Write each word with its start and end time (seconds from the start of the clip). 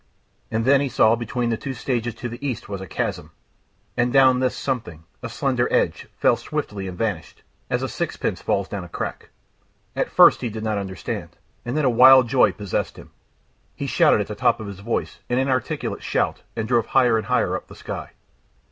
And 0.49 0.65
then 0.65 0.81
he 0.81 0.89
saw 0.89 1.15
between 1.15 1.51
the 1.51 1.57
two 1.57 1.75
stages 1.75 2.15
to 2.15 2.27
the 2.27 2.43
east 2.43 2.67
was 2.67 2.81
a 2.81 2.87
chasm, 2.87 3.29
and 3.95 4.11
down 4.11 4.39
this 4.39 4.55
something, 4.57 5.03
a 5.21 5.29
slender 5.29 5.71
edge, 5.71 6.07
fell 6.17 6.35
swiftly 6.35 6.87
and 6.87 6.97
vanished, 6.97 7.43
as 7.69 7.83
a 7.83 7.87
sixpence 7.87 8.41
falls 8.41 8.67
down 8.67 8.83
a 8.83 8.89
crack. 8.89 9.29
At 9.95 10.09
first 10.09 10.41
he 10.41 10.49
did 10.49 10.63
not 10.63 10.79
understand, 10.79 11.37
and 11.65 11.77
then 11.77 11.85
a 11.85 11.89
wild 11.91 12.27
joy 12.27 12.51
possessed 12.51 12.97
him. 12.97 13.11
He 13.75 13.85
shouted 13.85 14.21
at 14.21 14.25
the 14.27 14.33
top 14.33 14.59
of 14.59 14.65
his 14.65 14.79
voice, 14.79 15.19
an 15.29 15.37
inarticulate 15.37 16.01
shout, 16.01 16.41
and 16.55 16.67
drove 16.67 16.87
higher 16.87 17.17
and 17.19 17.27
higher 17.27 17.55
up 17.55 17.67
the 17.67 17.75
sky. 17.75 18.13